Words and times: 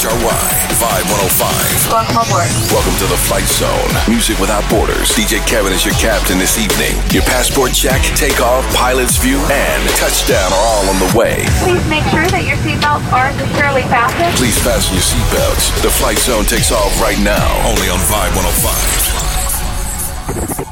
WHRY, 0.00 0.80
Vibe 0.80 1.04
105. 1.12 1.92
Welcome 1.92 2.24
aboard. 2.24 2.48
Welcome 2.72 2.96
to 3.04 3.06
the 3.12 3.20
Flight 3.28 3.44
Zone. 3.44 3.92
Music 4.08 4.40
without 4.40 4.64
borders. 4.72 5.12
DJ 5.12 5.44
Kevin 5.44 5.76
is 5.76 5.84
your 5.84 5.92
captain 6.00 6.40
this 6.40 6.56
evening. 6.56 6.96
Your 7.12 7.20
passport 7.28 7.76
check, 7.76 8.00
takeoff, 8.16 8.64
pilot's 8.72 9.20
view, 9.20 9.36
and 9.52 9.80
touchdown 10.00 10.56
are 10.56 10.64
all 10.72 10.88
on 10.88 10.96
the 11.04 11.12
way. 11.12 11.44
Please 11.60 11.84
make 11.92 12.08
sure 12.08 12.24
that 12.32 12.48
your 12.48 12.56
seatbelts 12.64 13.04
are 13.12 13.28
securely 13.44 13.84
fastened. 13.92 14.32
Please 14.40 14.56
fasten 14.64 14.96
your 14.96 15.04
seatbelts. 15.04 15.68
The 15.84 15.92
Flight 15.92 16.16
Zone 16.16 16.48
takes 16.48 16.72
off 16.72 16.96
right 16.96 17.20
now. 17.20 17.44
Only 17.68 17.92
on 17.92 18.00
Vibe 18.08 18.32
105. 18.40 20.69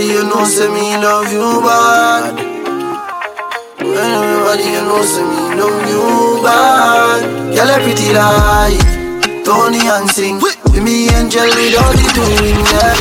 Wind 0.00 0.12
up 0.12 0.16
your 0.16 0.24
you 0.24 0.34
know, 0.34 0.44
say 0.46 0.68
me 0.72 0.96
love 0.96 1.30
you 1.30 1.60
bad. 1.60 2.34
Wind 3.84 4.16
up 4.16 4.24
your 4.24 4.56
you 4.64 4.80
know, 4.88 5.02
say 5.04 5.20
me 5.20 5.60
love 5.60 5.88
you 5.92 6.40
bad. 6.42 7.20
Girl, 7.54 7.68
a 7.68 7.76
pretty 7.84 8.08
like 8.16 8.80
Tony 9.44 9.84
and 9.84 10.08
sing. 10.08 10.40
With 10.40 10.56
me 10.82 11.10
angel 11.10 11.44
without 11.44 11.92
the 11.92 12.08
doing, 12.16 12.64
yeah. 12.72 12.96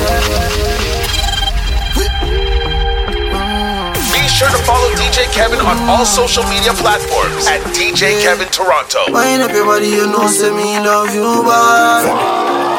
Be 4.12 4.28
sure 4.28 4.50
to 4.50 4.60
follow 4.68 4.92
DJ 5.00 5.24
Kevin 5.32 5.62
on 5.62 5.80
all 5.88 6.04
social 6.04 6.44
media 6.52 6.74
platforms 6.74 7.48
at 7.48 7.62
DJ 7.72 8.22
Kevin 8.22 8.50
Toronto. 8.50 9.06
Wind 9.08 9.42
up 9.42 9.52
your 9.54 9.64
body, 9.64 9.88
you 9.88 10.06
know, 10.06 10.28
say 10.28 10.52
me 10.52 10.78
love 10.84 11.16
you 11.16 11.44
bad. 11.48 12.79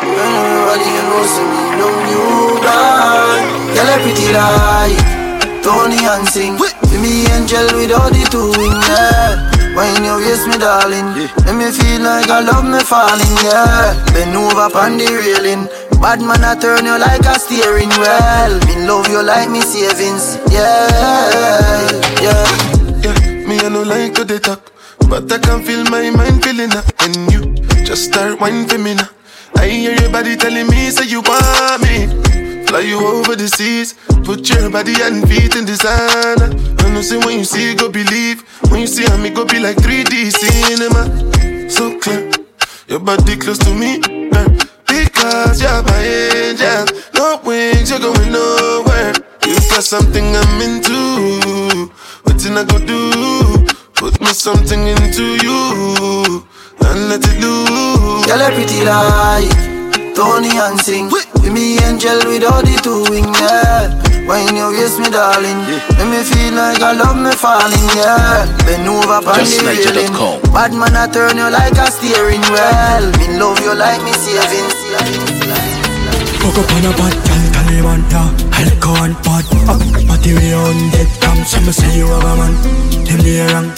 Wind 0.00 0.16
up 0.16 0.48
your 0.48 0.64
body, 0.64 0.88
you 0.88 1.04
know, 1.04 1.22
say 1.28 1.44
me 1.44 1.62
love 1.76 2.02
you 2.08 2.24
bad. 2.64 3.44
Girl, 3.74 3.90
a 3.90 3.96
pretty 4.00 4.28
like 4.32 4.98
Tony 5.62 6.00
and 6.08 6.26
sing. 6.28 6.56
With 6.56 6.74
me 7.00 7.28
angel 7.36 7.68
without 7.76 8.08
the 8.08 8.24
doing, 8.32 8.76
yeah. 8.88 9.52
When 9.76 10.02
you 10.02 10.16
waist 10.18 10.48
me, 10.48 10.56
darling, 10.58 11.28
let 11.44 11.54
me 11.54 11.70
feel 11.70 12.00
like 12.02 12.28
I 12.28 12.40
love 12.40 12.64
me 12.64 12.80
falling, 12.80 13.36
yeah. 13.44 13.92
Bend 14.12 14.34
over 14.34 14.72
on 14.72 14.96
the 14.96 15.06
railing. 15.06 15.68
Bad 16.00 16.24
man, 16.24 16.42
I 16.42 16.56
turn 16.56 16.86
you 16.86 16.96
like 16.98 17.28
a 17.28 17.38
steering 17.38 17.92
wheel. 18.00 18.52
Me 18.66 18.88
love 18.88 19.06
you 19.08 19.22
like 19.22 19.50
me 19.50 19.60
savings, 19.60 20.40
yeah, 20.48 20.88
yeah. 22.24 22.48
Yeah, 23.04 23.16
me 23.46 23.60
I 23.60 23.68
no 23.68 23.82
like 23.82 24.14
to 24.14 24.24
talk, 24.40 24.72
but 25.08 25.30
I 25.30 25.38
can 25.38 25.62
feel 25.62 25.84
my 25.84 26.08
mind 26.08 26.42
feeling 26.42 26.72
up 26.72 26.88
when 27.00 27.30
you 27.30 27.54
just 27.84 28.04
start 28.10 28.40
whining 28.40 28.66
for 28.66 28.78
me 28.78 28.94
now. 28.94 29.08
I 29.56 29.68
hear 29.68 29.94
your 30.00 30.10
body 30.10 30.36
telling 30.36 30.68
me 30.68 30.90
say 30.90 31.06
you 31.06 31.20
want 31.22 31.82
me. 31.82 32.06
Fly 32.66 32.80
you 32.80 32.98
over 32.98 33.34
the 33.34 33.48
seas, 33.48 33.94
put 34.24 34.48
your 34.48 34.70
body 34.70 34.94
and 35.02 35.28
feet 35.28 35.56
in 35.56 35.64
designer. 35.64 36.50
I 36.78 36.90
know 36.92 37.02
say 37.02 37.18
when 37.18 37.38
you 37.38 37.44
see 37.44 37.74
go 37.74 37.90
believe, 37.90 38.42
when 38.70 38.80
you 38.80 38.86
see 38.86 39.04
me 39.18 39.30
go 39.30 39.44
be 39.44 39.58
like 39.58 39.76
3D 39.76 40.30
cinema. 40.30 41.68
So 41.70 41.98
clear, 41.98 42.30
your 42.88 43.00
body 43.00 43.36
close 43.36 43.58
to 43.58 43.74
me, 43.74 43.98
girl. 44.30 44.48
Because 44.86 45.62
you're 45.62 45.82
my 45.82 46.02
angel, 46.02 46.86
no 47.14 47.40
wings, 47.44 47.90
you're 47.90 48.00
going 48.00 48.32
nowhere. 48.32 49.12
You 49.46 49.54
got 49.70 49.84
something 49.84 50.24
I'm 50.36 50.60
into. 50.60 51.90
What 52.22 52.46
I 52.46 52.64
go 52.64 52.78
do? 52.84 53.59
Put 54.00 54.18
me 54.22 54.32
something 54.32 54.88
into 54.88 55.36
you 55.44 56.40
and 56.88 57.12
let 57.12 57.20
it 57.20 57.36
loose. 57.36 58.24
Girl, 58.24 58.40
a 58.40 58.48
pretty 58.48 58.80
like 58.80 59.52
Tony 60.16 60.56
and 60.56 60.80
sing. 60.80 61.10
With 61.12 61.52
me 61.52 61.76
angel 61.84 62.16
without 62.24 62.64
the 62.64 62.80
doing, 62.80 63.28
yeah. 63.36 63.92
When 64.24 64.56
you 64.56 64.72
waist 64.72 65.04
me, 65.04 65.12
darling, 65.12 65.60
let 66.00 66.08
me 66.08 66.24
feel 66.24 66.56
like 66.56 66.80
I 66.80 66.96
love 66.96 67.20
me 67.20 67.32
falling, 67.36 67.92
yeah. 67.92 68.48
Bend 68.64 68.88
over 68.88 69.20
on 69.20 69.36
the 69.36 69.36
railing. 69.36 70.08
JustNaija.com. 70.16 70.48
Bad 70.48 70.72
man, 70.72 70.96
I 70.96 71.04
turn 71.12 71.36
you 71.36 71.52
like 71.52 71.76
a 71.76 71.92
steering 71.92 72.40
wheel. 72.48 73.04
Me 73.20 73.36
love 73.36 73.60
you 73.60 73.76
like 73.76 74.00
me 74.00 74.16
savings. 74.16 74.80
Hook 76.40 76.56
up 76.56 76.72
on 76.72 76.88
a 76.88 76.96
bad 76.96 77.49
gal, 77.70 77.82
Taliban, 77.82 78.00
yeah 78.10 78.30
Alcohol 78.58 79.12
bad, 79.22 79.46
up, 79.68 80.06
party 80.06 80.34
way 80.34 80.54
on 80.54 80.90
dead 80.90 81.08
Come, 81.20 81.44
some 81.44 81.72
say 81.72 81.98
you 81.98 82.06
have 82.06 82.24
a 82.24 82.36
man. 82.36 82.54
Them 83.04 83.20
the 83.22 83.46
wrong, 83.52 83.68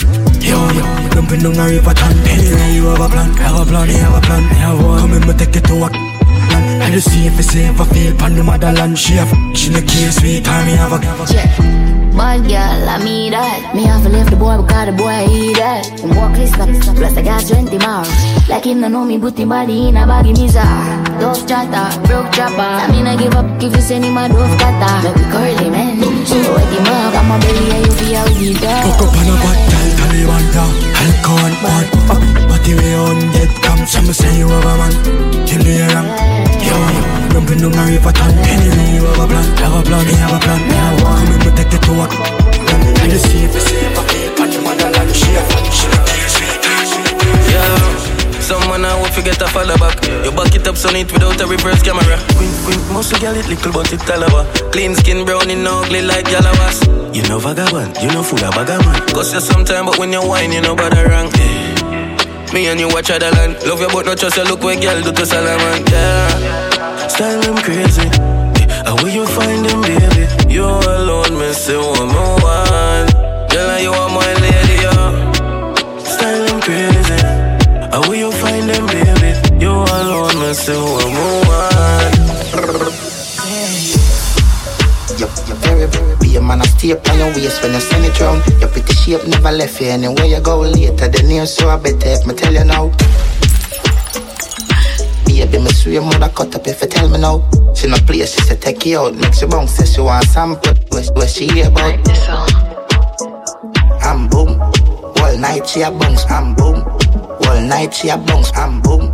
yo, 0.41 0.59
yo. 0.73 0.85
Down 1.13 1.59
a 1.59 1.65
river 1.69 1.95
tan 1.95 2.17
Anyway, 2.27 2.75
you 2.75 2.87
have 2.87 3.01
a 3.01 3.09
plan, 3.09 3.33
have 3.35 3.61
a 3.61 3.65
plan, 3.65 3.89
you 3.89 3.97
have 3.97 4.15
a 4.15 4.21
plan. 4.27 4.43
Me 4.43 4.57
have 4.57 4.85
one, 4.85 5.01
come 5.01 5.13
in, 5.15 5.27
me 5.27 5.35
take 5.35 5.57
it 5.57 5.65
to 5.65 5.75
work 5.81 5.93
I 5.95 6.91
just 6.91 7.11
see 7.11 7.27
if 7.27 7.39
it's 7.39 7.49
safe, 7.49 7.81
I 7.81 7.85
feel 7.87 8.17
pan 8.17 8.35
the 8.35 8.43
motherland. 8.43 8.99
She 8.99 9.15
have, 9.15 9.31
she 9.57 9.71
the 9.71 9.83
case, 9.83 10.17
sweet 10.17 10.45
time, 10.45 10.67
me 10.67 10.73
have 10.73 10.93
a 10.93 11.33
Yeah. 11.33 12.02
Bad 12.17 12.45
girl, 12.45 12.89
I 12.89 13.03
mean 13.05 13.33
that. 13.33 13.75
Me 13.75 13.85
have 13.85 14.03
to 14.05 14.09
leave 14.09 14.29
the 14.29 14.37
boy 14.37 14.61
because 14.61 14.87
the 14.87 14.93
boy 14.93 15.25
eat 15.33 15.57
that. 15.57 15.89
And 16.05 16.15
walk 16.17 16.37
up, 16.37 16.69
plus 16.97 17.17
I 17.17 17.23
got 17.23 17.43
20 17.49 17.73
more. 17.81 18.05
Like 18.49 18.65
him, 18.65 18.81
no 18.81 18.89
know 18.89 19.05
me, 19.05 19.17
him 19.17 19.49
body 19.49 19.89
in 19.89 19.97
a 19.97 20.07
baggy 20.07 20.33
mizar. 20.33 20.69
Dove 21.19 21.47
chatter, 21.49 21.89
broke 22.07 22.33
chopper. 22.33 22.61
I 22.61 22.91
mean, 22.93 23.07
I 23.07 23.17
give 23.17 23.35
up 23.35 23.47
if 23.63 23.75
you 23.75 23.81
send 23.81 24.05
him 24.05 24.17
a 24.17 24.29
dove 24.29 24.55
cutter. 24.61 24.95
Make 25.09 25.17
we 25.17 25.25
curly 25.33 25.71
man. 25.71 25.99
So 26.27 26.37
wet 26.37 26.69
him 26.69 26.87
up, 26.87 27.15
I'm 27.17 27.33
a 27.33 27.37
belly, 27.41 27.65
and 27.73 27.87
you 27.87 27.93
feel 27.97 28.17
how 28.21 28.29
we 28.39 28.55
die. 28.61 28.85
Hook 28.87 29.09
up 29.09 29.17
on 29.17 29.29
a 29.29 29.35
bad 29.41 29.59
gal, 29.73 29.89
Taliban, 29.99 30.45
yeah 30.55 30.93
Alcohol 31.03 31.55
bad, 31.65 31.87
up, 32.13 32.49
party 32.49 32.75
way 32.75 32.95
on 32.95 33.19
dead 33.33 33.49
Come, 33.63 33.87
some 33.87 34.13
say 34.13 34.39
you 34.39 34.49
have 34.49 34.65
a 34.65 34.77
man 34.79 34.93
Them 35.47 35.63
the 35.63 35.75
wrong, 35.95 36.09
yo, 36.63 36.77
yo 36.77 37.22
Dumping 37.33 37.59
down 37.65 37.73
a 37.73 37.83
river 37.89 38.13
tan 38.13 38.37
Anyway, 38.45 38.89
you 38.97 39.05
have 39.09 39.19
a 39.19 39.27
plan, 39.27 39.49
have 39.65 39.73
a 39.73 39.81
plan, 39.83 40.05
me 40.07 40.15
have 40.21 40.37
a 40.37 40.39
plan 40.39 40.61
Me 40.69 40.77
have 40.77 41.03
one, 41.03 41.27
come 41.27 41.41
me 41.49 41.51
take 41.57 41.73
it 41.73 41.83
to 41.83 41.93
work 41.97 42.13
I 42.13 43.09
just 43.09 43.27
see 43.31 43.45
if 43.45 43.57
I 43.57 44.05
feel 44.07 44.31
pan 44.37 44.49
the 44.53 44.61
motherland 44.61 45.11
She 45.17 45.33
have, 45.33 45.49
she 45.73 45.89
have, 45.89 46.29
sweet 46.29 46.61
time 46.61 46.85
Yeah, 47.49 48.13
someone 48.41 48.85
I 48.85 48.95
will 49.01 49.09
forget 49.17 49.39
to 49.39 49.47
follow 49.49 49.77
back. 49.79 49.97
You 50.25 50.33
back 50.33 50.55
it 50.55 50.67
up 50.67 50.77
so 50.77 50.91
neat 50.91 51.13
without 51.13 51.41
a 51.41 51.47
reverse 51.47 51.83
camera. 51.83 52.19
Quint, 52.37 52.55
quint, 52.65 52.83
muscle 52.93 53.19
girl 53.19 53.37
it 53.37 53.49
little 53.49 53.73
but 53.73 53.93
it 53.93 54.01
talaba. 54.01 54.45
Clean 54.73 54.95
skin, 54.95 55.25
brown 55.25 55.51
and 55.51 55.67
ugly 55.67 56.03
like 56.03 56.27
Yalawas. 56.27 56.85
You 57.15 57.23
know 57.29 57.39
vagabond, 57.39 57.97
you 58.03 58.09
know 58.09 58.23
full 58.23 58.43
of 58.45 58.55
vagabond. 58.55 59.13
Cost 59.15 59.35
you 59.35 59.41
some 59.41 59.65
time, 59.65 59.87
but 59.87 59.99
when 59.99 60.13
you 60.13 60.21
whine, 60.21 60.53
you 60.53 60.61
know 60.61 60.75
bother 60.75 61.09
wrong. 61.09 61.31
Yeah. 61.37 62.53
Me 62.53 62.69
and 62.69 62.79
you 62.79 62.89
watch 62.89 63.11
other 63.11 63.31
land. 63.33 63.57
Love 63.65 63.81
you, 63.81 63.89
but 63.89 64.05
not 64.05 64.19
trust 64.19 64.37
you. 64.37 64.45
Look 64.45 64.63
where 64.63 64.79
girl 64.79 65.01
do 65.01 65.13
to 65.13 65.25
Salaman. 65.25 65.85
Yeah, 65.89 66.12
style 67.13 67.41
them 67.43 67.57
crazy. 67.57 68.09
And 68.89 68.95
where 69.01 69.13
you 69.13 69.27
find 69.27 69.65
them, 69.67 69.81
baby? 69.83 70.25
You 70.53 70.65
alone, 70.65 71.39
me 71.39 71.53
say 71.53 71.77
one 71.77 72.09
more 72.09 72.37
one. 72.41 73.07
Girl, 73.53 73.69
and 73.75 73.83
you 73.85 73.93
are 73.93 74.09
my 74.09 74.33
lady, 74.41 74.77
yeah. 74.81 75.33
Style 76.13 76.45
them 76.47 76.61
crazy. 76.65 77.21
How 77.93 78.01
will 78.09 78.17
you 78.17 78.33
find 78.33 78.69
them, 78.71 78.87
baby? 78.87 79.31
You 79.63 79.73
alone, 79.73 80.37
me 80.41 80.55
say 80.55 80.77
one. 80.77 81.13
You're, 85.19 85.29
you're 85.47 85.61
very, 85.63 85.87
very 85.87 86.17
be 86.17 86.37
a 86.37 86.41
man, 86.41 86.63
I 86.63 86.67
stay 86.67 86.93
up 86.93 87.07
on 87.11 87.19
your 87.19 87.29
waist 87.35 87.63
when 87.63 87.75
you 87.75 87.81
send 87.81 88.07
it 88.07 88.19
round. 88.21 88.43
Your 88.61 88.71
pretty 88.71 88.95
shape 88.95 89.27
never 89.29 89.53
left 89.53 89.81
you 89.81 89.89
anywhere 89.89 90.25
you 90.25 90.41
go 90.41 90.61
later. 90.61 91.09
The 91.09 91.23
news 91.29 91.55
so 91.55 91.69
I 91.69 91.77
better 91.77 92.09
eh? 92.09 92.17
if 92.19 92.27
me 92.27 92.35
tell 92.35 92.53
you 92.53 92.65
now. 92.65 92.91
Baby, 95.53 95.65
me 95.65 95.73
swear 95.73 96.01
mother 96.01 96.31
cut 96.31 96.55
up 96.55 96.67
if 96.67 96.81
you 96.81 96.89
tell 96.89 97.11
me 97.11 97.19
now. 97.19 97.47
She 97.75 97.87
no 97.87 97.99
play, 97.99 98.25
she 98.25 98.41
say 98.41 98.57
take 98.57 98.87
you 98.87 98.99
out. 98.99 99.15
Makes 99.15 99.43
you 99.43 99.49
bounce, 99.49 99.73
say 99.73 99.85
she 99.85 100.01
want 100.01 100.25
sample. 100.25 100.73
Where, 100.89 101.05
where 101.13 101.29
she 101.29 101.47
hear 101.47 101.69
about? 101.69 102.01
I'm 104.03 104.29
boom. 104.29 104.59
All 104.59 105.37
night 105.37 105.69
she 105.69 105.83
a 105.83 105.91
bounce, 105.91 106.25
I'm 106.31 106.55
boom. 106.55 106.83
All 107.47 107.61
night 107.61 107.93
she 107.93 108.09
a 108.09 108.17
bounce, 108.17 108.51
I'm 108.57 108.81
boom. 108.81 109.13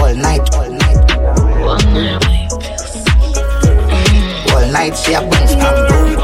All 0.00 0.14
night, 0.16 0.52
all 0.56 0.68
night. 0.68 1.10
All 4.50 4.66
night 4.72 4.96
she 4.96 5.12
a 5.14 5.20
bounce, 5.20 5.52
I'm 5.52 5.86
boom. 5.86 6.18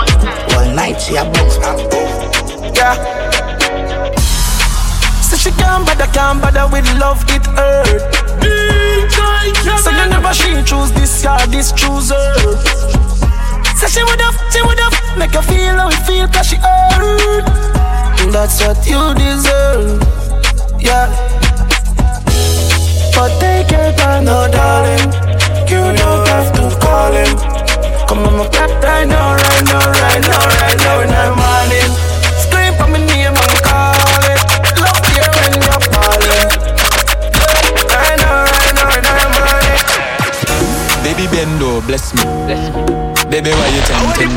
All 0.56 0.74
night 0.74 1.00
she 1.00 1.14
a 1.14 1.22
bounce, 1.22 1.58
I'm 1.58 1.76
boom. 1.90 2.74
Yeah. 2.74 2.94
So 5.22 5.36
she 5.36 5.50
can't 5.52 5.86
bother, 5.86 6.10
can't 6.12 6.42
bother 6.42 6.66
with 6.72 6.92
love, 6.98 7.22
it 7.28 7.46
hurt. 7.46 8.23
So 9.52 9.90
you 9.90 10.06
never 10.08 10.32
she 10.32 10.62
choose 10.64 10.92
this 10.92 11.22
guy, 11.22 11.44
this 11.46 11.72
chooser. 11.72 12.16
Say 13.76 13.88
she 13.88 14.02
would 14.04 14.20
have, 14.20 14.36
she 14.50 14.62
would 14.62 14.78
have 14.78 15.18
make 15.18 15.34
you 15.34 15.42
feel 15.42 15.76
how 15.76 15.88
it 15.88 16.00
feel, 16.06 16.26
cause 16.28 16.46
she 16.48 16.56
hurt. 16.56 17.44
That's 18.32 18.60
what 18.64 18.86
you 18.86 19.14
deserve. 19.14 20.00
Yeah. 20.80 21.08
But 23.14 23.38
take 23.38 23.70
your 23.70 23.92
time, 23.92 24.24
no 24.24 24.48
darling. 24.50 25.12
You 25.68 25.92
don't 25.96 26.28
have 26.28 26.52
to 26.56 26.76
call 26.80 27.12
him. 27.12 27.36
Come 28.08 28.26
on, 28.26 28.38
my 28.38 28.48
cat 28.48 28.70
right 28.82 29.06
now, 29.06 29.36
right 29.36 29.64
now, 29.64 29.90
right 29.90 30.20
now, 30.20 30.46
right 30.46 30.78
now 30.78 31.00
the 31.02 31.34
morning. 31.36 31.90
Scream 31.94 32.13
bless 41.86 42.14
me. 42.14 42.22
Bless 42.46 42.70
me. 42.74 42.82
Baby, 43.30 43.50
why 43.50 43.68
you 43.68 43.82
tempting 43.84 44.28
me? 44.28 44.34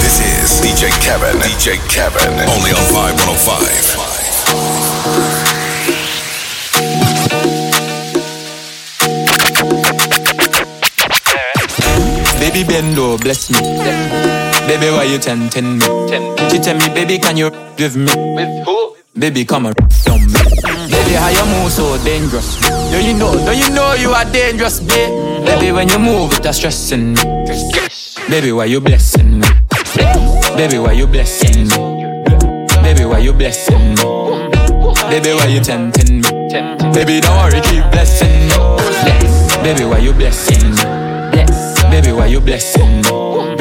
This 0.00 0.20
is 0.20 0.60
DJ 0.60 0.90
Kevin. 1.02 1.36
DJ 1.40 1.78
Kevin. 1.88 2.32
Only 2.48 2.70
on 2.72 2.84
Vibe 2.92 3.16
105. 3.26 5.16
Baby, 12.40 12.64
bend 12.64 12.98
over, 12.98 13.22
bless 13.22 13.50
me. 13.50 13.58
Baby, 14.66 14.90
why 14.90 15.04
you 15.04 15.18
tempting 15.18 15.78
me? 15.78 15.84
She 16.50 16.58
tell 16.58 16.76
me, 16.76 16.88
baby, 16.94 17.18
can 17.18 17.36
you 17.36 17.50
with 17.78 17.96
me? 17.96 18.12
With 18.34 18.64
who? 18.64 18.95
Baby, 19.18 19.46
come 19.46 19.64
on, 19.64 19.72
on 20.10 20.20
me. 20.26 20.40
Baby, 20.92 21.12
how 21.16 21.28
you 21.30 21.44
move 21.56 21.72
so 21.72 21.96
dangerous? 22.04 22.60
Do 22.90 23.00
you 23.02 23.14
know? 23.14 23.32
Do 23.32 23.56
you 23.56 23.70
know 23.70 23.94
you 23.94 24.10
are 24.10 24.26
dangerous, 24.26 24.80
babe? 24.80 25.08
Baby, 25.42 25.72
when 25.72 25.88
you 25.88 25.98
move, 25.98 26.32
it's 26.34 26.58
stressing 26.58 27.14
me. 27.14 27.22
Baby, 28.28 28.52
why 28.52 28.66
you 28.66 28.78
blessing 28.78 29.40
me? 29.40 29.48
Baby, 30.54 30.78
why 30.78 30.92
you 30.92 31.06
blessing 31.06 31.64
me? 31.64 32.04
Baby, 32.82 33.06
why 33.06 33.20
you 33.20 33.32
blessing 33.32 33.94
me? 33.94 34.04
Baby, 35.08 35.32
why 35.32 35.46
you 35.46 35.60
tempting 35.60 36.20
me? 36.20 36.30
Baby, 36.92 37.20
don't 37.22 37.36
worry, 37.38 37.62
keep 37.62 37.88
blessing 37.90 38.48
me. 38.48 38.56
Baby, 39.62 39.84
why 39.86 39.98
you 39.98 40.12
blessing 40.12 40.72
me? 40.76 40.84
Baby, 41.90 42.12
why 42.12 42.26
you 42.26 42.40
blessing 42.40 42.96
me? 42.96 43.56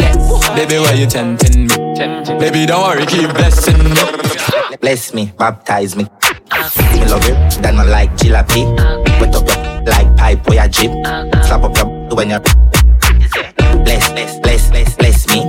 Baby, 0.54 0.80
why 0.80 0.94
you 1.00 1.08
tempting 1.08 1.68
me? 1.68 1.76
Baby, 2.40 2.66
don't 2.66 2.84
worry, 2.84 3.06
keep 3.06 3.30
blessing 3.30 3.82
me. 3.82 4.65
Bless 4.86 5.16
me, 5.16 5.34
baptize 5.36 5.96
me. 5.96 6.04
Me 6.04 7.06
love 7.08 7.28
you, 7.28 7.34
then 7.60 7.80
I 7.80 7.86
like 7.86 8.12
jalopy. 8.18 8.70
Wet 9.20 9.34
up 9.34 9.48
your 9.48 9.84
like 9.86 10.16
pipe 10.16 10.48
where 10.48 10.64
you 10.64 10.72
drip. 10.72 10.92
Slap 11.44 11.64
up 11.64 11.76
your 11.76 11.88
when 12.16 12.30
you 12.30 12.40
bless, 13.84 14.12
bless, 14.12 14.40
bless, 14.42 14.70
bless, 14.70 14.96
bless 14.96 15.28
me. 15.30 15.42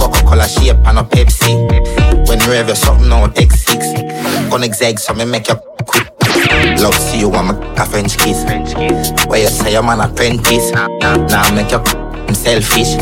Coca-Cola 0.00 0.48
shape 0.48 0.78
and 0.86 1.00
a 1.00 1.02
Pepsi. 1.02 2.26
When 2.26 2.40
you 2.40 2.50
have 2.52 2.68
your 2.68 2.74
something 2.74 3.12
on 3.12 3.32
X6, 3.34 4.50
gonna 4.50 4.68
exeg 4.68 4.98
so 4.98 5.12
me 5.12 5.26
make 5.26 5.48
you 5.48 5.56
quick. 5.86 6.08
Love 6.80 6.94
see 6.94 7.18
you 7.20 7.28
want 7.28 7.60
my 7.60 7.82
a 7.82 7.84
French 7.84 8.16
kiss. 8.16 8.42
Where 9.26 9.42
you 9.42 9.48
say 9.48 9.76
I'm 9.76 9.90
an 9.90 10.00
apprentice. 10.00 10.72
Now 10.72 11.54
make 11.54 11.72
you 11.72 11.76
I'm 11.76 12.34
selfish. 12.34 12.96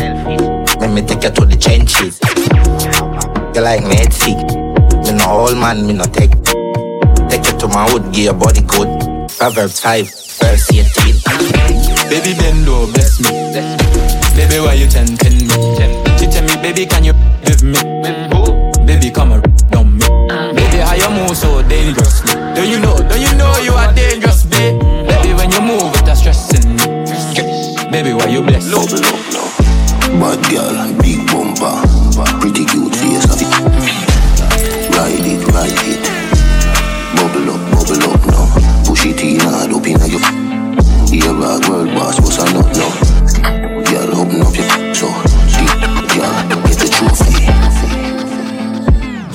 Let 0.81 0.91
me 0.91 1.03
take 1.03 1.23
you 1.23 1.31
to 1.31 1.45
the 1.45 1.57
trenches. 1.57 2.19
You 3.55 3.61
like 3.63 3.85
me 3.85 3.95
head 3.95 4.13
sick. 4.13 4.60
Me 5.31 5.37
no 5.37 5.43
old 5.47 5.59
man, 5.59 5.87
me 5.87 5.93
no 5.93 6.03
take. 6.11 6.35
Take 7.31 7.47
you 7.47 7.55
to 7.63 7.69
my 7.69 7.87
hood, 7.87 8.03
give 8.13 8.25
your 8.25 8.35
body 8.35 8.63
good. 8.63 8.91
Proverbs 9.39 9.79
5, 9.79 10.11
verse 10.43 10.67
18. 10.75 10.91
Baby, 12.11 12.35
bend 12.35 12.67
over, 12.67 12.91
bless 12.91 13.23
me. 13.23 13.31
Baby, 14.35 14.59
why 14.59 14.75
you 14.75 14.89
tempting 14.89 15.47
me? 15.47 15.55
She 16.19 16.27
tell 16.27 16.43
me, 16.43 16.59
baby, 16.59 16.85
can 16.85 17.05
you 17.05 17.15
with 17.47 17.63
me? 17.63 17.79
Baby, 18.85 19.15
come 19.15 19.31
on, 19.31 19.43
on 19.79 19.95
me. 19.95 20.07
Baby, 20.51 20.83
how 20.83 20.99
you 20.99 21.11
move 21.15 21.37
so 21.37 21.63
dangerously? 21.63 22.35
Do 22.59 22.67
you 22.67 22.81
know? 22.81 22.99
Do 22.99 23.15
you 23.15 23.31
know 23.39 23.55
you 23.63 23.71
are 23.75 23.95
dangerous, 23.95 24.43
babe? 24.47 24.81
Baby, 25.07 25.35
when 25.35 25.53
you 25.53 25.61
move, 25.63 25.95
it's 25.95 26.19
stressing 26.19 26.75
me. 26.75 27.07
Baby, 27.93 28.15
why 28.15 28.27
you 28.27 28.43
bless 28.43 28.67
Bubble 28.67 28.99
up 28.99 29.15
now. 29.31 29.47
Bad 30.19 30.43
girl, 30.51 30.75
big 30.99 31.23
bumper. 31.31 31.87
Pretty 32.41 32.65
cute 32.65 32.80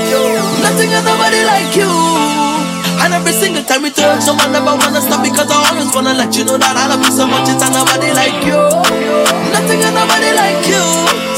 Nothing 0.65 0.89
and 0.89 1.05
nobody 1.05 1.45
like 1.45 1.77
you 1.77 2.50
and 3.03 3.15
every 3.15 3.33
single 3.33 3.63
time 3.65 3.83
we 3.83 3.91
touch, 3.91 4.27
no 4.27 4.35
man 4.37 4.53
never 4.53 4.77
wanna 4.77 5.01
stop 5.01 5.23
because 5.25 5.51
I 5.51 5.57
always 5.71 5.95
wanna 5.95 6.15
let 6.15 6.37
you 6.37 6.45
know 6.45 6.59
that 6.59 6.77
I 6.77 6.87
love 6.89 7.03
you 7.05 7.13
so 7.13 7.27
much. 7.27 7.49
It's 7.49 7.65
nobody 7.71 8.13
like 8.13 8.45
you, 8.45 8.61
nothing 9.53 9.81
and 9.81 9.95
nobody 9.97 10.31
like 10.37 10.63
you. 10.69 10.85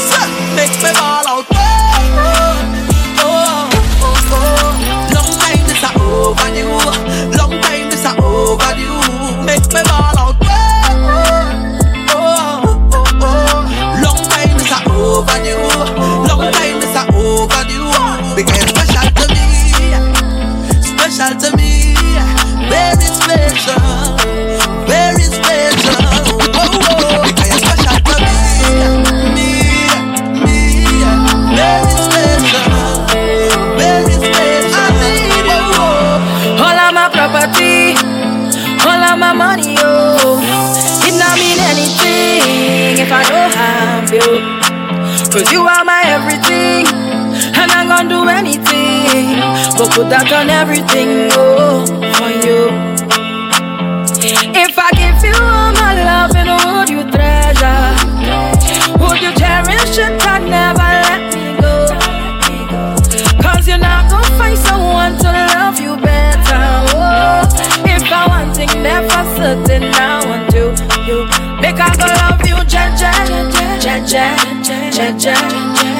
So, 0.09 0.19
makes 0.55 0.77
me 0.83 0.91
ball 0.93 1.23
out. 1.27 1.45
Oh, 1.47 1.55
oh, 3.23 3.69
oh, 4.03 4.35
oh. 4.35 5.15
Long 5.15 5.31
time 5.39 5.63
this 5.67 5.83
I 5.83 5.91
overdue. 5.99 7.12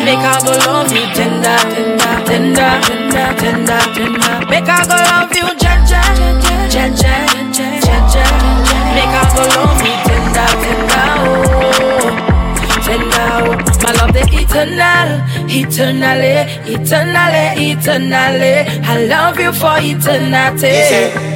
Make 0.03 0.19
her 0.19 0.39
go 0.43 0.51
love 0.67 0.91
you 0.91 1.05
tender, 1.15 1.57
tender, 1.71 2.13
tender, 2.27 2.71
tender, 2.83 3.27
tender, 3.39 3.81
tender. 3.95 4.33
Make 4.49 4.67
her 4.67 4.83
go 4.85 4.95
love 4.95 5.31
you 5.35 5.47
gentle, 5.55 6.03
gentle, 6.69 7.23
gentle, 7.51 7.79
gentle. 7.81 8.33
Make 8.95 9.13
her 9.15 9.27
go 9.35 9.43
love 9.55 9.81
you 9.81 9.95
tender, 10.07 10.49
tender, 10.63 11.07
oh, 11.23 12.11
tender. 12.83 13.29
Oh. 13.41 13.73
My 13.83 13.91
love 13.93 14.13
the 14.13 14.23
eternal, 14.31 15.09
eternally, 15.49 16.35
eternally, 16.71 17.45
eternally. 17.71 18.55
I 18.83 19.05
love 19.05 19.39
you 19.39 19.51
for 19.51 19.77
eternity. 19.79 21.32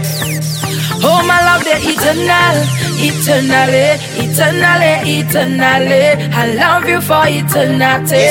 Oh, 1.04 1.24
my 1.25 1.39
love, 1.46 1.63
the 1.63 1.77
eternal, 1.77 2.58
eternally, 2.98 3.98
eternally, 4.18 5.20
eternally. 5.20 6.24
I 6.34 6.54
love 6.56 6.88
you 6.89 7.01
for 7.01 7.24
eternity. 7.27 8.25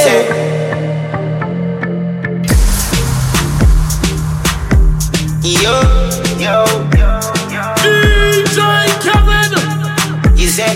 Yo, 5.42 5.80
yo, 6.42 6.64
yo, 6.98 7.10
yo. 7.54 7.64
DJ 7.82 8.58
Kevin. 9.04 9.52
You 10.36 10.48
say, 10.48 10.74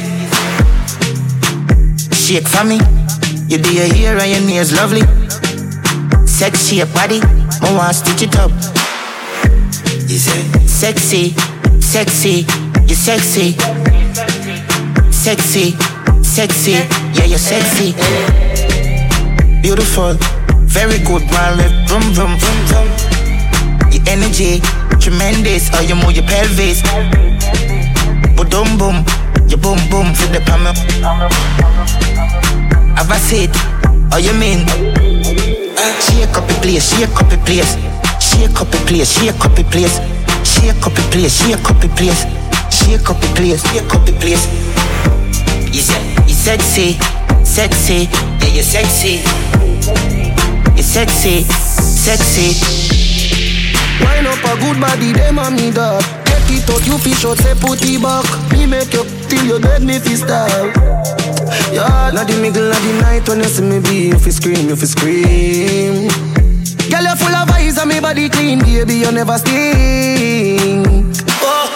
shake 2.15 2.47
for 2.47 2.65
me. 2.65 2.79
You 3.49 3.59
do 3.59 3.75
your 3.75 3.93
hair 3.93 4.17
and 4.19 4.31
your 4.31 4.41
nails 4.49 4.73
lovely. 4.73 5.03
Sexy 6.27 6.77
your 6.77 6.87
body, 6.87 7.21
I 7.23 7.75
want 7.77 7.97
stitch 7.97 8.23
it 8.23 8.37
up. 8.37 8.53
You 10.09 10.19
say, 10.19 10.41
sexy, 10.67 11.35
sexy, 11.91 12.47
you're 12.87 12.95
sexy, 12.95 13.59
sexy, 15.11 15.75
sexy, 16.23 16.71
yeah 16.71 17.25
you're 17.25 17.37
sexy. 17.37 17.95
Beautiful, 19.61 20.15
very 20.71 20.99
good, 21.01 21.25
man. 21.33 21.59
Vroom, 21.89 22.03
vroom, 22.15 22.39
vroom, 22.39 22.61
vroom 22.69 23.11
your 23.91 24.03
energy 24.07 24.61
tremendous. 25.01 25.69
Oh, 25.73 25.77
how 25.77 25.83
you 25.83 25.97
move 25.97 26.15
your 26.15 26.25
pelvis, 26.31 26.81
boom 28.39 28.79
boom, 28.79 29.05
your 29.49 29.59
boom 29.59 29.83
boom 29.91 30.15
for 30.15 30.31
the 30.31 30.41
palm. 30.47 30.71
Have 32.95 33.11
I 33.11 33.19
said, 33.19 33.51
how 34.15 34.15
oh, 34.15 34.19
you 34.19 34.33
mean? 34.39 34.63
Shake 36.07 36.39
up 36.39 36.47
the 36.47 36.55
place, 36.63 36.95
shake 36.95 37.19
up 37.19 37.29
the 37.29 37.39
place, 37.45 37.75
shake 38.23 38.61
up 38.61 38.71
the 38.71 38.79
place, 38.87 39.11
shake 39.11 39.45
up 39.45 39.57
the 39.57 39.65
place, 39.65 39.99
shake 40.61 40.87
up 40.87 40.93
the 40.93 41.03
place, 41.11 41.33
shake 41.41 41.71
up 41.71 41.81
the 41.81 41.89
place, 41.97 42.23
shake 42.69 43.09
up 43.09 43.19
the 43.21 43.29
place, 43.35 43.65
shake 43.73 43.93
up 43.95 44.05
the 44.05 44.13
place. 44.21 44.45
You 45.73 45.81
say, 45.81 46.01
you 46.29 46.35
sexy, 46.35 46.99
sexy, 47.45 48.09
yeah, 48.41 48.53
you're 48.53 48.63
sexy, 48.63 49.25
you're 50.77 50.85
sexy, 50.85 51.45
sexy. 51.45 52.61
Wine 54.05 54.27
up 54.27 54.45
a 54.45 54.61
good 54.61 54.81
body, 54.81 55.13
them 55.13 55.39
a 55.39 55.51
me 55.51 55.71
dog. 55.71 56.03
Take 56.25 56.61
it 56.61 56.69
out, 56.69 56.87
you 56.87 56.99
fish 56.99 57.25
out, 57.25 57.39
say 57.39 57.55
put 57.55 57.81
it 57.83 58.03
back. 58.03 58.25
Me 58.53 58.67
make 58.67 58.93
you 58.93 59.05
till 59.29 59.45
you 59.47 59.59
dead, 59.59 59.83
me 59.83 59.99
fi 59.99 60.15
style. 60.15 60.69
Yeah, 61.73 62.11
not 62.13 62.29
the 62.29 62.37
middle 62.41 62.71
of 62.71 62.83
the 62.83 62.93
night 63.01 63.29
when 63.29 63.39
you 63.39 63.45
see 63.45 63.63
me 63.63 63.81
be, 63.81 64.09
you 64.09 64.19
fi 64.19 64.31
scream, 64.31 64.69
you 64.69 64.77
fi 64.77 64.87
scream. 64.87 66.09
Girl, 66.91 67.03
you 67.03 67.17
full 67.17 67.35
of 67.35 67.50
and 67.81 67.89
me 67.89 68.01
body 68.01 68.29
clean, 68.29 68.59
baby, 68.61 68.95
you 68.95 69.11
never 69.11 69.39
stink. 69.39 70.85
Oh, 71.41 71.67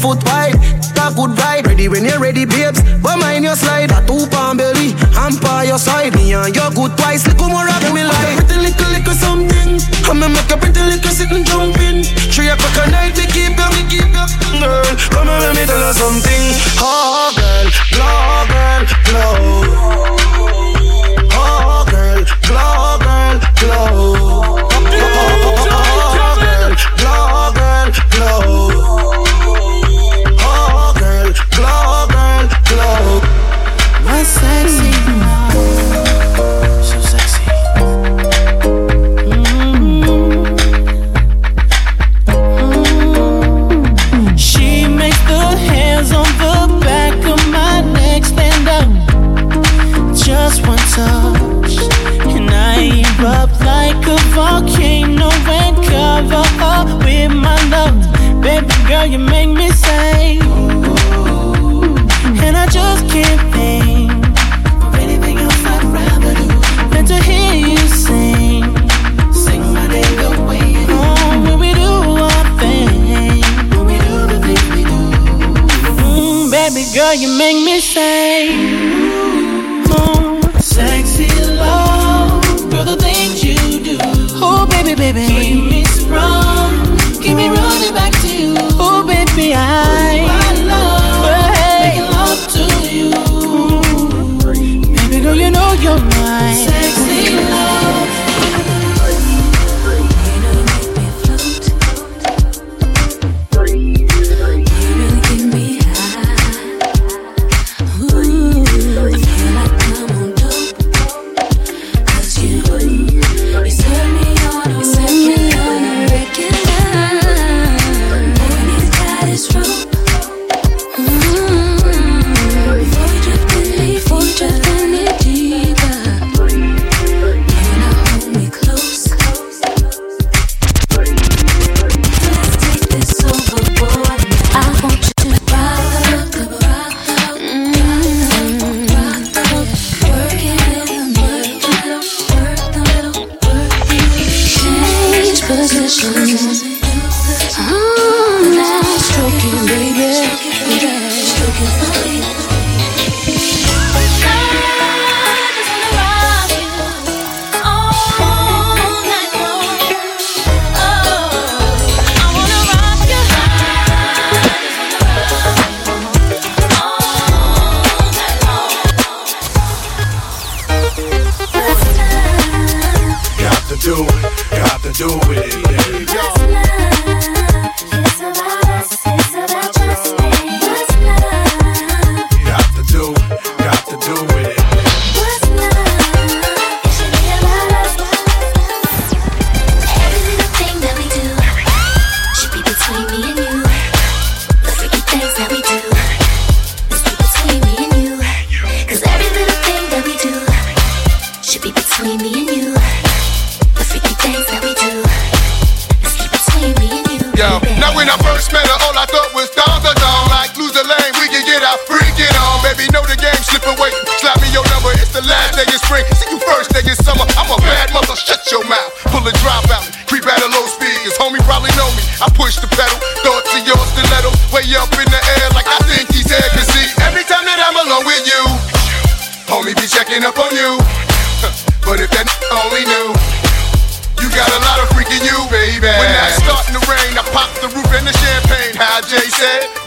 foot 0.00 0.20
wide, 0.24 0.60
talk 0.94 1.16
good 1.16 1.32
ride. 1.38 1.66
Ready 1.66 1.88
when 1.88 2.04
you're 2.04 2.20
ready, 2.20 2.44
babes. 2.44 2.82
But 3.00 3.16
mind 3.18 3.44
your 3.44 3.56
slide, 3.56 3.90
a 3.90 4.04
two 4.06 4.26
pound 4.28 4.58
belly, 4.58 4.92
by 5.40 5.64
your 5.64 5.78
side. 5.78 6.14
Me 6.14 6.34
and 6.34 6.54
your 6.54 6.70
good 6.70 6.96
twice, 6.98 7.26
little 7.26 7.48
more 7.48 7.64
rock 7.64 7.82
me 7.94 8.04
like. 8.04 8.36
Pretty 8.36 8.68
little, 8.68 8.90
little 8.92 9.14
something. 9.14 9.80
I'ma 10.04 10.28
make 10.28 10.50
a 10.50 10.56
pretty 10.56 10.80
little 10.80 11.10
sit 11.10 11.30
and 11.32 11.46
jump 11.46 11.78
in. 11.80 12.04
Three 12.04 12.48
o'clock 12.48 12.76
at 12.84 12.90
night, 12.92 13.16
me 13.16 13.24
keep 13.32 13.56
you, 13.56 13.68
me 13.72 13.82
keep 13.88 14.04
you, 14.04 14.60
girl. 14.60 14.84
Come 15.08 15.28
on, 15.28 15.40
let 15.40 15.56
me 15.56 15.64
tell 15.64 15.80
you 15.80 15.92
something. 15.94 16.44
Oh, 16.84 17.32
girl, 17.32 17.66
glow, 17.96 18.44
girl, 18.52 18.82
glow. 19.08 20.73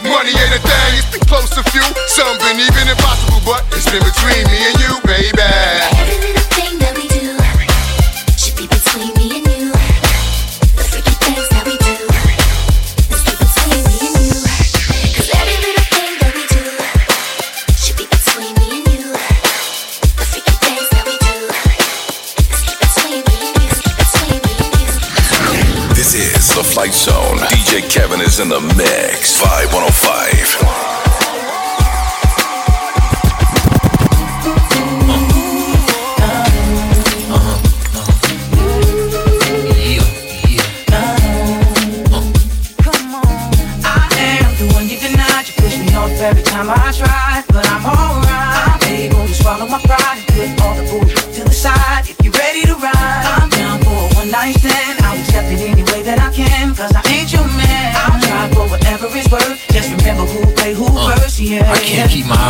Money 0.02 0.30
ain't 0.30 0.54
a 0.54 0.62
thing, 0.62 0.90
it's 0.98 1.10
been 1.10 1.26
close 1.26 1.50
to 1.50 1.62
few. 1.70 1.82
Some 2.06 2.38
been 2.38 2.60
even 2.60 2.88
impossible, 2.88 3.40
but 3.44 3.64
it's 3.72 3.90
been 3.90 4.02
between 4.02 4.44
me 4.46 4.58
and 4.70 4.76
you, 4.78 4.92
baby. 5.04 6.37
Is 28.20 28.40
in 28.40 28.48
the 28.48 28.60
mix. 28.60 29.40
Vibe 29.40 29.72
105. 29.72 30.87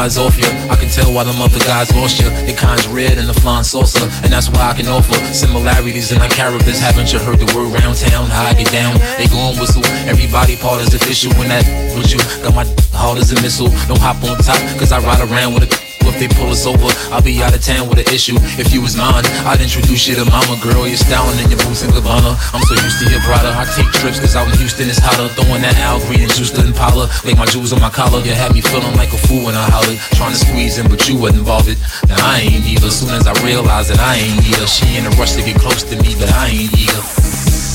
Eyes 0.08 0.16
off 0.16 0.38
you. 0.38 0.48
I 0.70 0.76
can 0.76 0.88
tell 0.88 1.12
why 1.12 1.24
them 1.24 1.40
other 1.40 1.58
guys 1.60 1.94
lost 1.94 2.18
you. 2.20 2.30
Your 2.48 2.56
kind's 2.56 2.88
red 2.88 3.18
and 3.18 3.28
the 3.28 3.34
flying 3.34 3.64
saucer, 3.64 4.08
and 4.24 4.32
that's 4.32 4.48
why 4.48 4.70
I 4.70 4.74
can 4.74 4.88
offer 4.88 5.14
similarities 5.34 6.12
in 6.12 6.22
our 6.22 6.28
characters. 6.28 6.80
Haven't 6.80 7.12
you 7.12 7.18
heard 7.18 7.38
the 7.38 7.50
word 7.54 7.68
round 7.76 7.96
town? 7.96 8.26
How 8.30 8.46
I 8.46 8.54
get 8.54 8.72
down? 8.72 8.96
They 9.18 9.26
gon' 9.28 9.58
whistle. 9.60 9.84
Everybody 10.08 10.56
part 10.56 10.80
is 10.80 10.94
official 10.94 11.32
when 11.34 11.48
that 11.48 11.64
with 11.94 12.10
you. 12.10 12.18
Got 12.42 12.54
my 12.54 12.64
hard 12.96 13.18
as 13.18 13.32
a 13.32 13.42
missile. 13.42 13.68
Don't 13.86 14.00
hop 14.00 14.16
on 14.24 14.38
top, 14.38 14.60
cause 14.78 14.92
I 14.92 15.00
ride 15.00 15.20
around 15.28 15.54
with 15.54 15.64
a. 15.64 15.87
If 16.08 16.16
they 16.18 16.28
pull 16.28 16.48
us 16.48 16.64
over, 16.64 16.88
I'll 17.12 17.22
be 17.22 17.42
out 17.44 17.54
of 17.54 17.60
town 17.60 17.88
with 17.88 18.00
an 18.00 18.08
issue. 18.08 18.34
If 18.56 18.72
you 18.72 18.80
was 18.80 18.96
mine, 18.96 19.22
I'd 19.44 19.60
introduce 19.60 20.08
you 20.08 20.16
to 20.16 20.24
mama 20.24 20.56
girl. 20.64 20.88
You're 20.88 20.96
styling 20.96 21.36
in 21.38 21.52
your 21.52 21.60
boots 21.62 21.84
and 21.84 21.92
Gabbana. 21.92 22.32
I'm 22.56 22.64
so 22.64 22.74
used 22.80 22.98
to 23.04 23.06
your 23.12 23.20
brother. 23.28 23.52
I 23.52 23.68
take 23.76 23.86
trips 24.00 24.18
cause 24.18 24.34
out 24.34 24.48
in 24.48 24.56
Houston 24.58 24.88
it's 24.88 24.98
hotter. 24.98 25.28
Throwing 25.36 25.62
that 25.62 25.76
Al 25.84 26.00
Green 26.08 26.24
and 26.24 26.32
juice 26.32 26.50
to 26.56 26.64
Impala. 26.64 27.12
Like 27.28 27.36
my 27.36 27.44
jewels 27.44 27.72
on 27.72 27.80
my 27.80 27.90
collar. 27.90 28.24
You 28.24 28.32
had 28.32 28.56
me 28.56 28.60
feeling 28.64 28.96
like 28.96 29.12
a 29.12 29.20
fool 29.28 29.44
when 29.44 29.54
I 29.54 29.68
hollered. 29.68 30.00
Trying 30.16 30.32
to 30.32 30.40
squeeze 30.40 30.78
in, 30.80 30.88
but 30.88 31.04
you 31.06 31.20
wasn't 31.20 31.44
bothered. 31.44 31.78
Now 32.08 32.18
I 32.24 32.40
ain't 32.48 32.64
either. 32.64 32.90
Soon 32.90 33.12
as 33.12 33.28
I 33.28 33.36
realized 33.44 33.92
that 33.92 34.00
I 34.00 34.16
ain't 34.16 34.42
either. 34.48 34.66
She 34.66 34.96
in 34.96 35.04
a 35.04 35.12
rush 35.20 35.36
to 35.36 35.42
get 35.44 35.60
close 35.60 35.84
to 35.84 35.94
me, 36.00 36.16
but 36.16 36.32
I 36.32 36.48
ain't 36.48 36.72
either. 36.72 37.02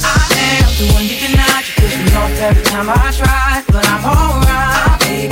I 0.04 0.20
am 0.58 0.70
the 0.82 0.86
one 0.92 1.06
you 1.06 1.16
denied. 1.22 1.64
You 1.70 1.74
push 1.80 1.96
me 2.02 2.10
off 2.18 2.34
every 2.42 2.64
time 2.66 2.90
I 2.90 3.14
try, 3.14 3.64
but 3.70 3.86
I'm 3.88 4.04
alright. 4.04 5.23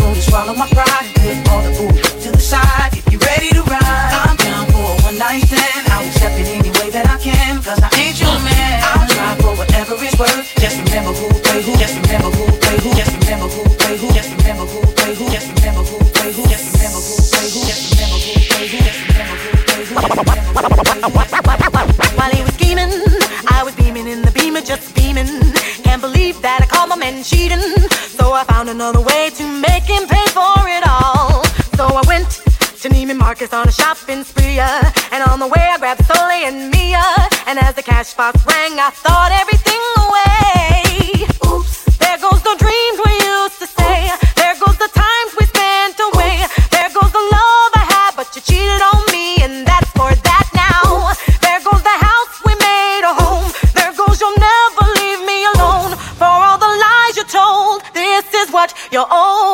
Marcus 33.42 33.58
on 33.58 33.68
a 33.68 33.72
shopping 33.72 34.24
spree. 34.24 34.60
uh, 34.60 34.92
And 35.12 35.24
on 35.24 35.40
the 35.40 35.48
way 35.48 35.66
I 35.74 35.78
grabbed 35.80 36.06
Soleil 36.06 36.46
and 36.46 36.70
Mia. 36.70 37.02
And 37.48 37.58
as 37.58 37.74
the 37.74 37.82
cash 37.82 38.14
box 38.14 38.38
rang, 38.46 38.78
I 38.78 38.92
thought 38.94 39.32
everything 39.42 39.82
away. 40.06 41.26
Oops, 41.50 41.98
there 41.98 42.20
goes 42.22 42.42
the 42.44 42.56
dreams 42.62 42.98
we 43.02 43.14
used 43.18 43.58
to 43.64 43.68
say. 43.80 44.14
There 44.38 44.54
goes 44.62 44.78
the 44.78 44.92
times 44.94 45.32
we 45.40 45.46
spent 45.50 45.98
away. 46.14 46.46
There 46.70 46.90
goes 46.94 47.12
the 47.18 47.26
love 47.38 47.72
I 47.82 47.86
had, 47.90 48.12
but 48.16 48.30
you 48.36 48.42
cheated 48.46 48.82
on 48.94 49.02
me, 49.10 49.42
and 49.42 49.66
that's 49.66 49.90
for 49.98 50.14
that 50.30 50.48
now. 50.54 51.10
There 51.42 51.62
goes 51.66 51.82
the 51.82 51.98
house 52.08 52.34
we 52.46 52.54
made 52.62 53.04
a 53.10 53.14
home. 53.22 53.50
There 53.74 53.94
goes 53.98 54.22
you'll 54.22 54.38
never 54.38 54.86
leave 55.02 55.22
me 55.26 55.40
alone. 55.56 55.98
For 56.22 56.30
all 56.30 56.60
the 56.62 56.74
lies 56.86 57.18
you 57.18 57.26
told, 57.26 57.82
this 57.94 58.26
is 58.38 58.54
what 58.54 58.70
you're 58.94 59.10
owed. 59.10 59.51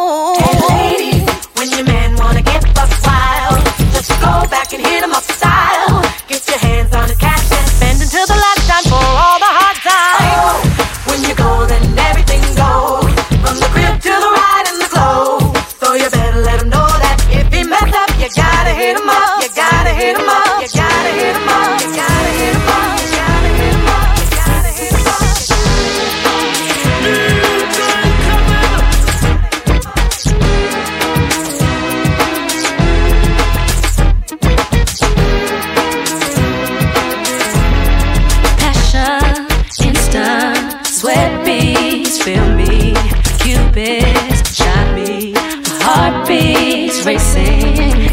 heartbeats 45.87 47.05
racing. 47.05 48.06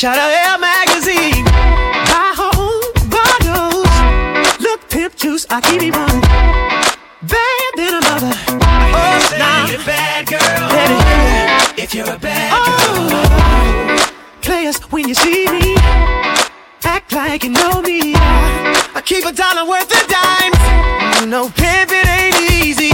Fresh 0.00 0.16
out 0.16 0.24
of 0.24 0.32
Air 0.32 0.58
magazine. 0.58 1.44
Her 2.08 2.32
own 2.56 2.80
bottles. 3.12 4.58
Look, 4.58 4.88
pimp 4.88 5.14
juice, 5.14 5.46
I 5.50 5.60
keep 5.60 5.82
it 5.82 5.94
one. 5.94 6.20
Bad 7.20 7.72
than 7.76 7.92
a 7.92 8.00
mother. 8.08 8.32
Oh, 8.48 9.36
nah. 9.36 9.68
a 9.68 9.84
bad 9.84 10.26
girl. 10.26 10.40
Let 10.40 10.90
it 10.90 11.74
hear. 11.76 11.84
If 11.84 11.94
you're 11.94 12.08
a 12.08 12.18
bad 12.18 12.50
Oh, 12.54 14.08
players, 14.40 14.78
when 14.90 15.06
you 15.06 15.14
see 15.14 15.46
me, 15.48 15.76
act 16.82 17.12
like 17.12 17.44
you 17.44 17.50
know 17.50 17.82
me. 17.82 18.14
I 18.16 19.02
keep 19.04 19.26
a 19.26 19.32
dollar 19.32 19.68
worth 19.68 19.92
of 19.92 20.06
dimes. 20.08 21.20
You 21.20 21.26
know, 21.26 21.50
pimping 21.50 22.08
ain't 22.08 22.40
easy. 22.64 22.92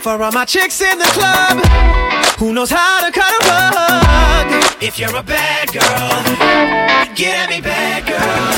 For 0.00 0.20
all 0.20 0.32
my 0.32 0.44
chicks 0.44 0.80
in 0.80 0.98
the 0.98 1.10
club, 1.14 1.64
who 2.40 2.52
knows 2.52 2.70
how 2.70 3.06
to 3.06 3.12
cut 3.12 3.32
a 3.40 3.46
rug? 3.46 3.93
If 4.86 4.98
you're 4.98 5.16
a 5.16 5.22
bad 5.22 5.72
girl, 5.72 5.82
get 7.16 7.34
at 7.34 7.48
me, 7.48 7.62
bad 7.62 8.04
girl. 8.04 8.52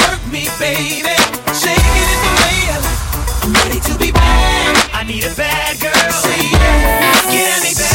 Work 0.00 0.32
me, 0.32 0.48
baby. 0.58 1.16
Shake 1.52 1.76
it 1.76 2.08
in 2.14 2.20
the 2.24 2.32
way 2.40 2.58
I 2.72 2.80
like. 2.80 3.44
I'm 3.44 3.52
ready 3.52 3.78
to 3.78 3.98
be 3.98 4.10
bad. 4.10 4.90
I 4.94 5.04
need 5.04 5.22
a 5.22 5.34
bad 5.34 5.78
girl. 5.82 6.12
Say 6.12 6.48
yeah. 6.50 7.30
Get 7.30 7.58
at 7.58 7.62
me, 7.62 7.74
bad 7.76 7.93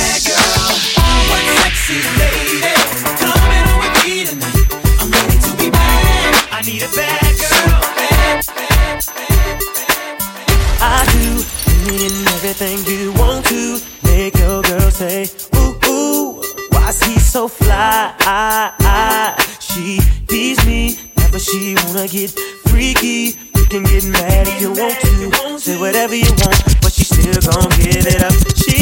fly? 18.17 19.35
She 19.59 19.99
tease 20.27 20.63
me, 20.65 20.97
but 21.31 21.41
she 21.41 21.75
wanna 21.85 22.07
get 22.07 22.31
freaky. 22.67 23.35
You 23.55 23.65
can 23.69 23.83
get 23.83 24.05
mad 24.05 24.47
if 24.47 24.61
you 24.61 24.71
want 24.71 24.95
to, 25.01 25.59
say 25.59 25.77
whatever 25.77 26.15
you 26.15 26.31
want, 26.41 26.81
but 26.81 26.91
she 26.91 27.03
still 27.03 27.39
gon' 27.41 27.69
give 27.77 28.07
it 28.07 28.23
up. 28.23 28.33
She 28.55 28.78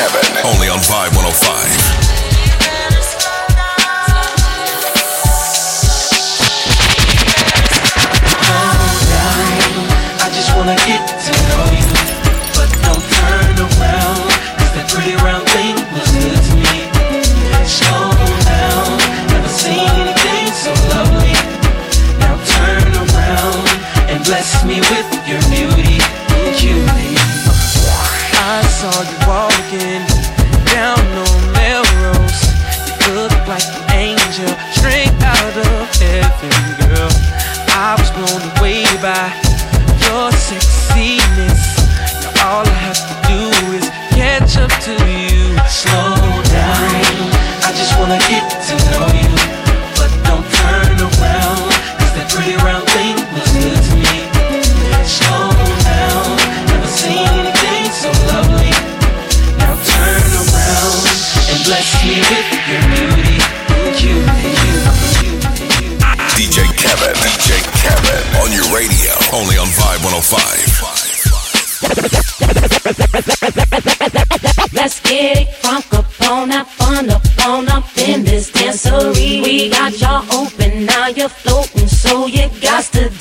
Kevin. 0.00 0.46
Only 0.46 0.68
on 0.70 0.78
Vibe 0.78 1.14
105. 1.14 1.89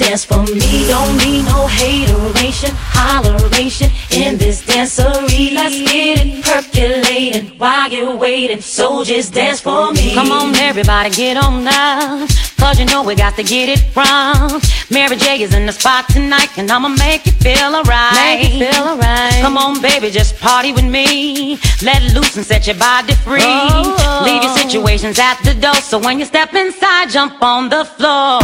Dance 0.10 0.26
for 0.26 0.44
me. 0.44 0.88
Don't 0.88 1.18
need 1.18 1.44
no 1.46 1.68
hateration, 1.68 2.72
holleration 2.98 3.90
in 4.12 4.38
this 4.38 4.66
dancery. 4.66 5.54
Let's 5.54 5.78
get 5.78 6.26
it 6.26 6.44
percolating 6.44 7.48
while 7.60 7.92
you're 7.92 8.16
waiting, 8.16 8.62
so 8.62 9.04
just 9.04 9.34
dance 9.34 9.62
for 9.62 9.92
me. 9.92 10.16
Come 10.16 10.32
on, 10.32 10.56
everybody, 10.56 11.12
get 11.12 11.38
on 11.38 11.64
now. 11.64 12.26
Cause 12.70 12.78
you 12.78 12.86
know 12.86 13.02
we 13.02 13.16
got 13.16 13.36
to 13.36 13.42
get 13.42 13.68
it 13.68 13.82
wrong. 13.98 14.62
Mary 14.92 15.16
J 15.16 15.42
is 15.42 15.56
in 15.56 15.66
the 15.66 15.72
spot 15.72 16.08
tonight, 16.08 16.56
and 16.56 16.70
I'ma 16.70 16.90
make 16.90 17.26
you 17.26 17.32
feel 17.32 17.74
alright. 17.74 18.14
Make 18.14 18.54
you 18.54 18.70
feel 18.70 18.84
alright. 18.84 19.42
Come 19.42 19.58
on, 19.58 19.82
baby, 19.82 20.12
just 20.12 20.38
party 20.40 20.72
with 20.72 20.86
me. 20.86 21.58
Let 21.82 22.14
loose 22.14 22.38
and 22.38 22.46
set 22.46 22.68
your 22.68 22.76
body 22.76 23.16
free. 23.26 23.42
Oh. 23.42 24.22
Leave 24.24 24.44
your 24.44 24.56
situations 24.56 25.18
at 25.18 25.42
the 25.42 25.56
door, 25.56 25.82
so 25.82 25.98
when 25.98 26.20
you 26.20 26.26
step 26.26 26.54
inside, 26.54 27.10
jump 27.10 27.42
on 27.42 27.70
the 27.70 27.86
floor. 27.86 28.38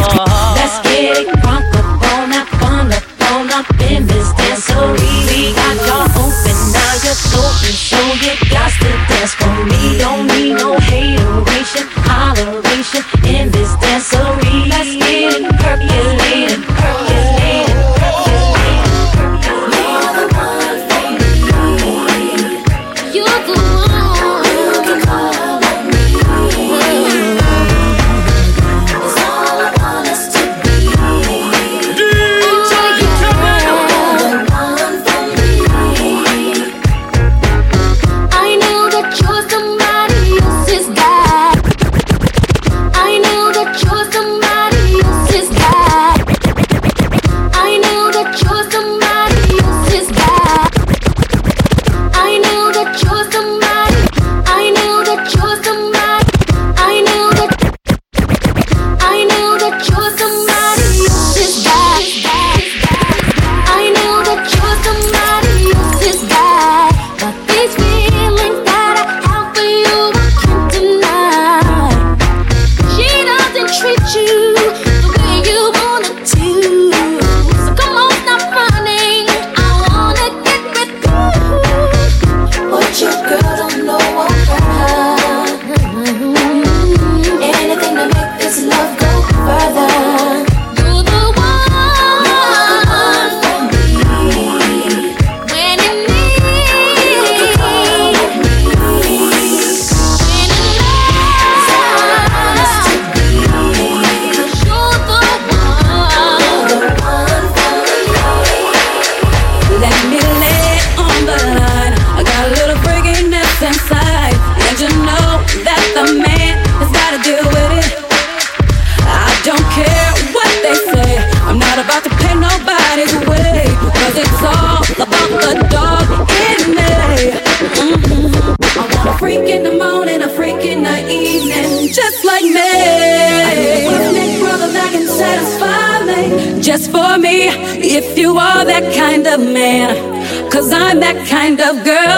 Let's 0.58 0.82
get 0.82 1.22
it 1.22 1.28
crunk 1.38 1.70
up 1.78 2.02
on 2.18 2.32
up, 2.32 2.48
fun 2.58 2.92
up, 2.92 3.04
on 3.30 3.52
up 3.52 3.70
in 3.88 4.08
this 4.08 4.32
dancery. 4.34 5.06
We 5.30 5.54
got 5.54 5.76
y'all 5.86 6.26
open, 6.26 6.55
you're 7.04 7.14
floating, 7.14 7.76
so 7.76 7.98
you 8.24 8.32
got 8.50 8.70
to 8.70 8.90
dance 9.08 9.34
for 9.34 9.64
me. 9.64 9.98
Don't 9.98 10.26
need 10.28 10.54
no 10.54 10.78
hateration, 10.78 11.86
holleration 12.08 13.02
in 13.26 13.50
this 13.50 13.70
dancery. 13.76 14.68
Let's 14.68 14.94
get 14.96 15.40
it 15.40 15.55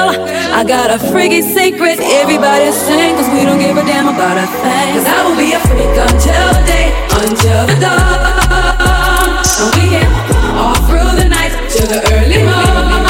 I 0.09 0.65
got 0.65 0.91
a 0.91 0.99
freaky 0.99 1.43
secret. 1.43 2.01
Everybody 2.01 2.73
sing, 2.73 3.17
cause 3.17 3.29
we 3.29 3.45
don't 3.45 3.59
give 3.59 3.77
a 3.77 3.85
damn 3.85 4.09
about 4.09 4.37
a 4.39 4.47
thing. 4.47 4.95
Cause 4.97 5.07
I 5.07 5.29
will 5.29 5.37
be 5.37 5.53
a 5.53 5.61
freak 5.69 5.93
until 5.93 6.49
the 6.57 6.65
day, 6.65 6.89
until 7.21 7.67
the 7.69 7.77
dawn. 7.77 9.45
And 9.61 9.69
we 9.77 9.85
can 9.93 10.09
all 10.57 10.75
through 10.89 11.13
the 11.21 11.29
night 11.29 11.53
till 11.69 11.87
the 11.87 12.01
early 12.17 12.41
morn. 12.41 13.05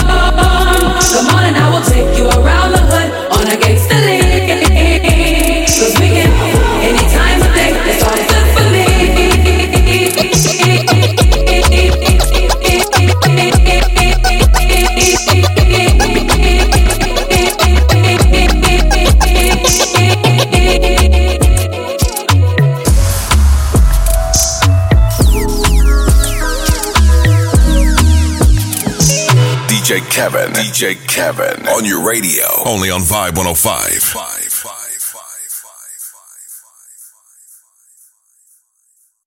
The 1.09 1.23
morning 1.33 1.55
I 1.55 1.71
will 1.73 1.87
take 1.87 2.19
you 2.19 2.27
around 2.29 2.73
the 2.73 2.83
hood 2.83 3.09
on 3.33 3.47
a 3.47 3.57
gangster 3.57 3.88
Kevin. 30.19 30.53
DJ 30.53 30.97
Kevin 31.07 31.69
on 31.69 31.85
your 31.85 32.05
radio. 32.05 32.43
Only 32.67 32.91
on 32.91 33.03
Vibe 33.03 33.37
105. 33.37 34.38